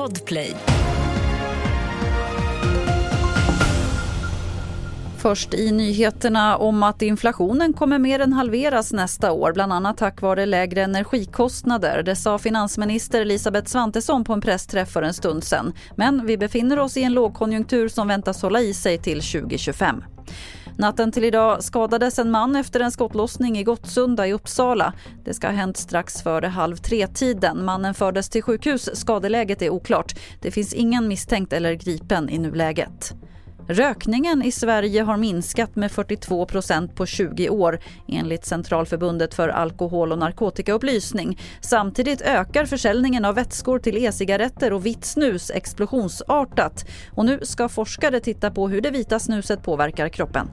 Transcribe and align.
Podplay. 0.00 0.56
Först 5.18 5.54
i 5.54 5.72
nyheterna 5.72 6.56
om 6.56 6.82
att 6.82 7.02
inflationen 7.02 7.72
kommer 7.72 7.98
mer 7.98 8.20
än 8.20 8.32
halveras 8.32 8.92
nästa 8.92 9.32
år, 9.32 9.52
bland 9.52 9.72
annat 9.72 9.96
tack 9.96 10.20
vare 10.22 10.46
lägre 10.46 10.82
energikostnader. 10.82 12.02
Det 12.02 12.16
sa 12.16 12.38
finansminister 12.38 13.20
Elisabeth 13.20 13.68
Svantesson 13.68 14.24
på 14.24 14.32
en 14.32 14.40
pressträff 14.40 14.90
för 14.90 15.02
en 15.02 15.14
stund 15.14 15.44
sedan. 15.44 15.72
Men 15.96 16.26
vi 16.26 16.38
befinner 16.38 16.78
oss 16.78 16.96
i 16.96 17.02
en 17.02 17.12
lågkonjunktur 17.12 17.88
som 17.88 18.08
väntas 18.08 18.42
hålla 18.42 18.60
i 18.60 18.74
sig 18.74 18.98
till 18.98 19.22
2025. 19.22 20.04
Natten 20.78 21.12
till 21.12 21.24
idag 21.24 21.64
skadades 21.64 22.18
en 22.18 22.30
man 22.30 22.56
efter 22.56 22.80
en 22.80 22.90
skottlossning 22.90 23.58
i 23.58 23.62
Gottsunda 23.62 24.26
i 24.26 24.32
Uppsala. 24.32 24.92
Det 25.24 25.34
ska 25.34 25.46
ha 25.46 25.54
hänt 25.54 25.76
strax 25.76 26.22
före 26.22 26.46
halv 26.46 26.76
tre-tiden. 26.76 27.64
Mannen 27.64 27.94
fördes 27.94 28.28
till 28.28 28.42
sjukhus. 28.42 28.90
Skadeläget 28.94 29.62
är 29.62 29.70
oklart. 29.70 30.12
Det 30.40 30.50
finns 30.50 30.74
ingen 30.74 31.08
misstänkt 31.08 31.52
eller 31.52 31.74
gripen 31.74 32.30
i 32.30 32.38
nuläget. 32.38 33.14
Rökningen 33.72 34.42
i 34.42 34.52
Sverige 34.52 35.02
har 35.02 35.16
minskat 35.16 35.76
med 35.76 35.92
42 35.92 36.46
procent 36.46 36.94
på 36.94 37.06
20 37.06 37.48
år 37.48 37.80
enligt 38.08 38.46
Centralförbundet 38.46 39.34
för 39.34 39.48
alkohol 39.48 40.12
och 40.12 40.18
narkotikaupplysning. 40.18 41.38
Samtidigt 41.60 42.20
ökar 42.20 42.64
försäljningen 42.64 43.24
av 43.24 43.34
vätskor 43.34 43.78
till 43.78 44.04
e-cigaretter 44.04 44.72
och 44.72 44.86
vitt 44.86 45.04
snus 45.04 45.50
explosionsartat. 45.50 46.84
Och 47.14 47.24
nu 47.24 47.38
ska 47.42 47.68
forskare 47.68 48.20
titta 48.20 48.50
på 48.50 48.68
hur 48.68 48.80
det 48.80 48.90
vita 48.90 49.18
snuset 49.18 49.62
påverkar 49.62 50.08
kroppen. 50.08 50.50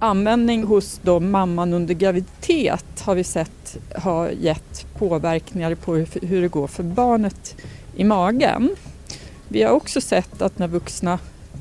Användning 0.00 0.64
hos 0.64 1.00
då 1.02 1.20
mamman 1.20 1.72
under 1.72 1.94
graviditet 1.94 3.00
har 3.00 3.14
vi 3.14 3.24
sett 3.24 3.76
har 3.94 4.28
gett 4.28 4.86
påverkningar 4.98 5.74
på 5.74 5.94
hur 6.22 6.42
det 6.42 6.48
går 6.48 6.66
för 6.66 6.82
barnet 6.82 7.56
i 7.96 8.04
magen. 8.04 8.70
Vi 9.48 9.62
har 9.62 9.72
också 9.72 10.00
sett 10.00 10.42
att 10.42 10.58
när 10.58 10.68
vuxna 10.68 11.18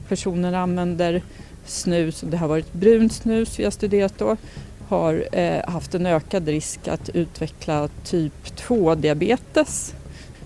personer 0.10 0.54
använder 0.54 1.22
snus, 1.66 2.24
och 2.24 2.30
det 2.30 2.38
har 2.38 2.48
varit 2.48 2.74
brunt 2.74 3.14
snus 3.14 3.60
vi 3.60 3.64
har 3.64 3.72
studerat 3.72 4.14
då, 4.18 4.38
har 4.88 5.28
eh, 5.32 5.70
haft 5.70 5.96
en 5.96 6.06
ökad 6.06 6.48
risk 6.48 6.88
att 6.88 7.10
utveckla 7.10 7.90
typ 8.04 8.34
2-diabetes. 8.46 9.94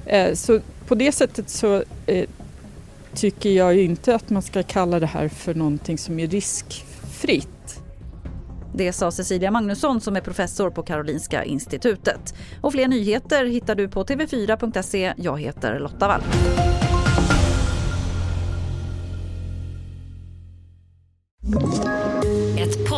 Eh, 0.05 0.33
så 0.33 0.59
på 0.87 0.95
det 0.95 1.11
sättet 1.11 1.49
så 1.49 1.83
eh, 2.05 2.29
tycker 3.13 3.49
jag 3.49 3.77
inte 3.77 4.15
att 4.15 4.29
man 4.29 4.41
ska 4.41 4.63
kalla 4.63 4.99
det 4.99 5.05
här 5.05 5.27
för 5.27 5.53
någonting 5.53 5.97
som 5.97 6.19
är 6.19 6.27
riskfritt. 6.27 7.81
Det 8.73 8.93
sa 8.93 9.11
Cecilia 9.11 9.51
Magnusson 9.51 10.01
som 10.01 10.15
är 10.15 10.21
professor 10.21 10.69
på 10.69 10.83
Karolinska 10.83 11.43
institutet. 11.43 12.33
Och 12.61 12.71
fler 12.71 12.87
nyheter 12.87 13.45
hittar 13.45 13.75
du 13.75 13.87
på 13.87 14.03
tv4.se. 14.03 15.13
Jag 15.17 15.39
heter 15.39 15.79
Lotta 15.79 16.07
Wall. 16.07 16.21